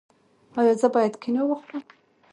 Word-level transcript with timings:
ایا 0.59 0.73
زه 0.81 0.87
باید 0.95 1.13
کینو 1.21 1.43
وخورم؟ 1.47 1.85